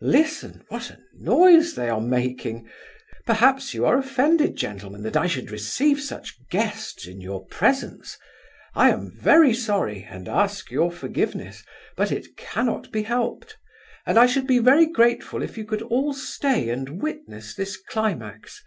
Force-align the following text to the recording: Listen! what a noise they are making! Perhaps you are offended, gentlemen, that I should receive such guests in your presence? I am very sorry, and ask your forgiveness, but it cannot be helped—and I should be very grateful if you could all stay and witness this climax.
Listen! 0.00 0.64
what 0.70 0.88
a 0.88 0.98
noise 1.12 1.74
they 1.74 1.90
are 1.90 2.00
making! 2.00 2.66
Perhaps 3.26 3.74
you 3.74 3.84
are 3.84 3.98
offended, 3.98 4.56
gentlemen, 4.56 5.02
that 5.02 5.14
I 5.14 5.26
should 5.26 5.50
receive 5.50 6.00
such 6.00 6.38
guests 6.48 7.06
in 7.06 7.20
your 7.20 7.44
presence? 7.44 8.16
I 8.74 8.88
am 8.88 9.10
very 9.10 9.52
sorry, 9.52 10.04
and 10.08 10.26
ask 10.26 10.70
your 10.70 10.90
forgiveness, 10.90 11.64
but 11.98 12.10
it 12.10 12.34
cannot 12.38 12.90
be 12.90 13.02
helped—and 13.02 14.18
I 14.18 14.24
should 14.24 14.46
be 14.46 14.58
very 14.58 14.86
grateful 14.86 15.42
if 15.42 15.58
you 15.58 15.66
could 15.66 15.82
all 15.82 16.14
stay 16.14 16.70
and 16.70 17.02
witness 17.02 17.54
this 17.54 17.76
climax. 17.76 18.62